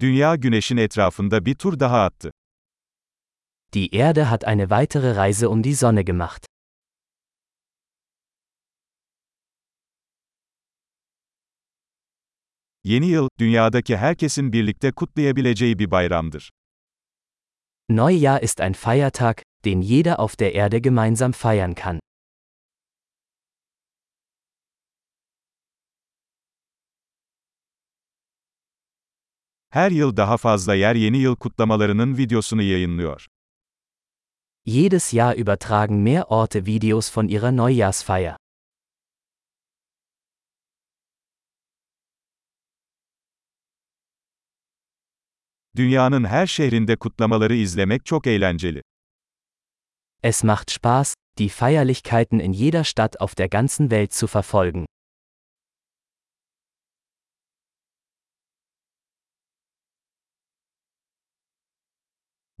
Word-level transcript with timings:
Dünya 0.00 0.36
güneşin 0.36 0.76
etrafında 0.76 1.46
bir 1.46 1.54
tur 1.54 1.80
daha 1.80 2.04
attı. 2.04 2.30
Die 3.72 3.88
Erde 3.92 4.22
hat 4.22 4.44
eine 4.44 4.62
weitere 4.62 5.16
Reise 5.16 5.46
um 5.46 5.64
die 5.64 5.76
Sonne 5.76 6.02
gemacht. 6.02 6.46
Yeni 12.84 13.06
yıl, 13.06 13.28
dünyadaki 13.38 13.96
herkesin 13.96 14.52
birlikte 14.52 14.92
kutlayabileceği 14.92 15.78
bir 15.78 15.90
bayramdır. 15.90 16.50
Neujahr 17.88 18.42
ist 18.42 18.60
ein 18.60 18.72
Feiertag, 18.72 19.42
den 19.64 19.80
jeder 19.80 20.18
auf 20.20 20.38
der 20.38 20.54
Erde 20.54 20.78
gemeinsam 20.78 21.32
feiern 21.32 21.74
kann. 21.74 22.00
Her 29.76 29.90
yıl 29.90 30.16
daha 30.16 30.36
fazla 30.36 30.74
yer 30.74 30.94
yeni 30.94 31.18
yıl 31.18 31.36
kutlamalarının 31.36 32.16
videosunu 32.16 32.62
yayınlıyor. 32.62 33.26
Jedes 34.66 35.14
Jahr 35.14 35.36
übertragen 35.36 35.96
mehr 35.96 36.24
Orte 36.28 36.66
Videos 36.66 37.18
von 37.18 37.28
ihrer 37.28 37.52
Neujahrsfeier. 37.56 38.36
Dünyanın 45.76 46.24
her 46.24 46.46
şehrinde 46.46 46.96
kutlamaları 46.96 47.54
izlemek 47.54 48.06
çok 48.06 48.26
eğlenceli. 48.26 48.82
Es 50.22 50.44
macht 50.44 50.70
Spaß, 50.70 51.14
die 51.38 51.48
Feierlichkeiten 51.48 52.38
in 52.38 52.52
jeder 52.52 52.84
Stadt 52.84 53.20
auf 53.20 53.38
der 53.38 53.48
ganzen 53.48 53.90
Welt 53.90 54.14
zu 54.14 54.26
verfolgen. 54.26 54.86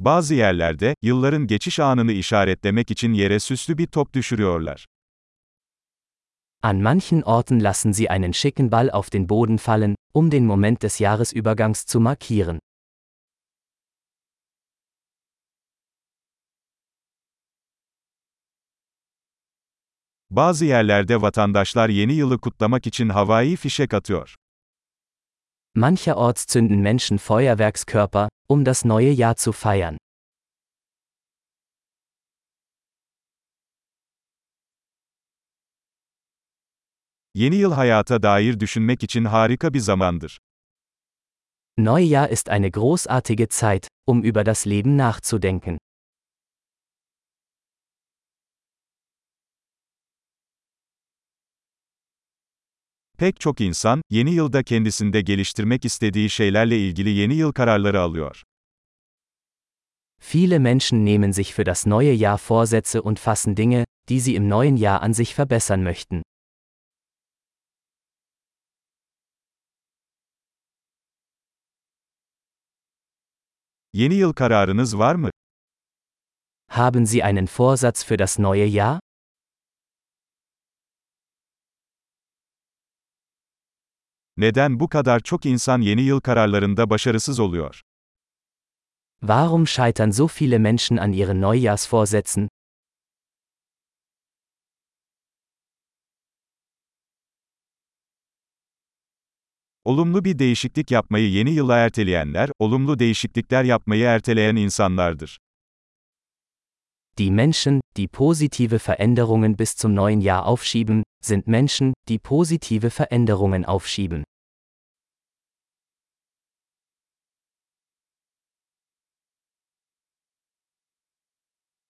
Bazı 0.06 0.34
yerlerde, 0.34 0.94
yılların 1.02 1.46
geçiş 1.46 1.80
anını 1.80 2.12
işaretlemek 2.12 2.90
için 2.90 3.12
yere 3.12 3.40
süslü 3.40 3.78
bir 3.78 3.86
top 3.86 4.14
düşürüyorlar. 4.14 4.86
An 6.62 6.76
manchen 6.76 7.22
Orten 7.22 7.64
lassen 7.64 7.92
sie 7.92 8.06
einen 8.08 8.32
schicken 8.32 8.72
Ball 8.72 8.88
auf 8.92 9.12
den 9.12 9.28
Boden 9.28 9.56
fallen, 9.56 9.96
um 10.14 10.30
den 10.30 10.44
Moment 10.44 10.82
des 10.82 11.00
Jahresübergangs 11.00 11.84
zu 11.86 12.00
markieren. 12.00 12.58
Bazı 20.30 20.64
yerlerde 20.64 21.22
vatandaşlar 21.22 21.88
yeni 21.88 22.12
yılı 22.12 22.40
kutlamak 22.40 22.86
için 22.86 23.08
havai 23.08 23.56
fişek 23.56 23.94
atıyor. 23.94 24.34
Mancherorts 25.76 26.46
zünden 26.46 26.80
Menschen 26.80 27.18
Feuerwerkskörper, 27.18 28.28
um 28.48 28.64
das 28.64 28.86
neue 28.86 29.10
Jahr 29.10 29.36
zu 29.36 29.52
feiern. 29.52 29.98
Yeni 37.34 37.56
yıl 37.56 37.72
hayata 37.72 38.22
dair 38.22 38.60
düşünmek 38.60 39.02
için 39.02 39.24
harika 39.24 39.74
bir 39.74 39.80
zamandır. 39.80 40.38
Neujahr 41.76 42.30
ist 42.30 42.48
eine 42.48 42.70
großartige 42.70 43.48
Zeit, 43.48 43.88
um 44.06 44.22
über 44.22 44.44
das 44.44 44.64
Leben 44.64 44.96
nachzudenken. 44.96 45.78
Pek 53.18 53.40
çok 53.40 53.60
insan, 53.60 54.02
yeni 54.10 54.34
yılda 54.34 54.62
kendisinde 54.62 55.20
geliştirmek 55.20 55.84
istediği 55.84 56.30
şeylerle 56.30 56.78
ilgili 56.78 57.10
yeni 57.10 57.34
yıl 57.34 57.52
kararları 57.52 58.00
alıyor. 58.00 58.42
Viele 60.34 60.58
Menschen 60.58 61.06
nehmen 61.06 61.30
sich 61.30 61.52
für 61.52 61.66
das 61.66 61.86
neue 61.86 62.16
Jahr 62.16 62.38
Vorsätze 62.48 63.00
und 63.00 63.18
fassen 63.18 63.56
Dinge, 63.56 63.84
die 64.08 64.20
sie 64.20 64.34
im 64.34 64.48
neuen 64.48 64.76
Jahr 64.76 65.02
an 65.02 65.12
sich 65.12 65.38
verbessern 65.38 65.80
möchten. 65.80 66.22
Yeni 73.92 74.14
yıl 74.14 74.32
kararınız 74.32 74.98
var 74.98 75.14
mı? 75.14 75.30
Haben 76.68 77.04
Sie 77.04 77.22
einen 77.24 77.46
Vorsatz 77.46 78.04
für 78.04 78.18
das 78.18 78.38
neue 78.38 78.66
Jahr? 78.66 79.00
Neden 84.36 84.80
bu 84.80 84.88
kadar 84.88 85.20
çok 85.20 85.46
insan 85.46 85.80
yeni 85.80 86.02
yıl 86.02 86.20
kararlarında 86.20 86.90
başarısız 86.90 87.40
oluyor? 87.40 87.80
Warum 89.20 89.66
scheitern 89.66 90.10
so 90.10 90.26
viele 90.40 90.58
Menschen 90.58 90.96
an 90.96 91.12
ihren 91.12 91.40
Neujahrsvorsätzen? 91.40 92.48
Olumlu 99.84 100.24
bir 100.24 100.38
değişiklik 100.38 100.90
yapmayı 100.90 101.30
yeni 101.30 101.50
yıla 101.50 101.76
erteleyenler, 101.76 102.50
olumlu 102.58 102.98
değişiklikler 102.98 103.64
yapmayı 103.64 104.04
erteleyen 104.04 104.56
insanlardır. 104.56 105.38
Die 107.18 107.30
Menschen, 107.30 107.80
die 107.96 108.08
positive 108.08 108.78
Veränderungen 108.78 109.56
bis 109.56 109.74
zum 109.74 109.94
neuen 109.94 110.20
Jahr 110.20 110.44
aufschieben, 110.44 111.02
sind 111.24 111.46
Menschen, 111.46 111.94
die 112.08 112.18
positive 112.18 112.90
Veränderungen 112.90 113.64
aufschieben. 113.64 114.24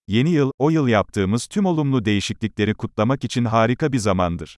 Yeni 0.07 0.29
yıl, 0.29 0.51
o 0.59 0.69
yıl 0.69 0.87
yaptığımız 0.87 1.47
tüm 1.47 1.65
olumlu 1.65 2.05
değişiklikleri 2.05 2.73
kutlamak 2.73 3.23
için 3.23 3.45
harika 3.45 3.91
bir 3.91 3.99
zamandır. 3.99 4.57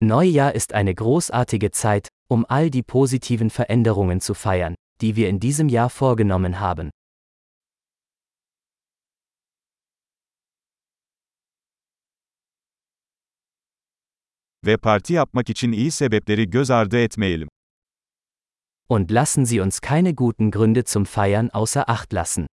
Neujahr 0.00 0.54
ist 0.54 0.74
eine 0.74 0.94
großartige 0.94 1.70
Zeit, 1.70 2.08
um 2.30 2.44
all 2.48 2.72
die 2.72 2.82
positiven 2.82 3.50
Veränderungen 3.50 4.20
zu 4.20 4.34
feiern, 4.34 4.74
die 5.00 5.16
wir 5.16 5.28
in 5.28 5.40
diesem 5.40 5.68
Jahr 5.68 5.90
vorgenommen 5.90 6.60
haben. 6.60 6.90
Ve 14.66 14.76
parti 14.76 15.12
yapmak 15.12 15.50
için 15.50 15.72
iyi 15.72 15.90
sebepleri 15.90 16.50
göz 16.50 16.70
ardı 16.70 16.98
etmeyelim. 16.98 17.48
Und 18.88 19.10
lassen 19.10 19.44
Sie 19.44 19.60
uns 19.60 19.80
keine 19.80 20.14
guten 20.14 20.50
Gründe 20.50 20.84
zum 20.84 21.06
Feiern 21.06 21.48
außer 21.52 21.90
Acht 21.90 22.12
lassen. 22.12 22.46